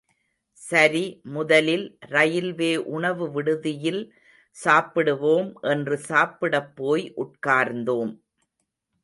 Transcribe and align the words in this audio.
சரி 0.61 1.03
முதலில் 1.31 1.83
ரயில்வே 2.07 2.71
உணவு 2.95 3.25
விடுதியில் 3.31 4.01
சாப்பிடுவோம் 4.57 5.51
என்று 5.67 5.97
சாப்பிடப்போய் 6.09 7.05
உட்கார்ந்தோம். 7.23 8.13